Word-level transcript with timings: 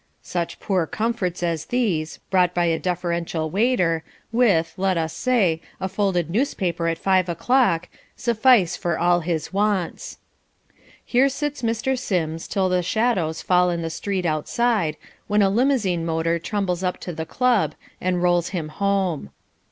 Such 0.23 0.59
poor 0.59 0.87
comforts 0.87 1.43
as 1.43 1.65
these, 1.65 2.17
brought 2.31 2.55
by 2.55 2.65
a 2.65 2.79
deferential 2.79 3.51
waiter, 3.51 4.03
with, 4.31 4.73
let 4.75 4.97
us 4.97 5.13
say, 5.13 5.61
a 5.79 5.87
folded 5.87 6.27
newspaper 6.27 6.87
at 6.87 6.97
five 6.97 7.29
o'clock, 7.29 7.87
suffice 8.15 8.75
for 8.75 8.97
all 8.97 9.19
his 9.19 9.53
wants. 9.53 10.17
Here 11.05 11.29
sits 11.29 11.61
Mr. 11.61 11.95
Sims 11.95 12.47
till 12.47 12.67
the 12.67 12.81
shadows 12.81 13.43
fall 13.43 13.69
in 13.69 13.83
the 13.83 13.91
street 13.91 14.25
outside, 14.25 14.97
when 15.27 15.43
a 15.43 15.51
limousine 15.51 16.03
motor 16.03 16.39
trundles 16.39 16.83
up 16.83 16.97
to 17.01 17.13
the 17.13 17.23
club 17.27 17.75
and 18.01 18.23
rolls 18.23 18.49
him 18.49 18.69
home. 18.69 19.29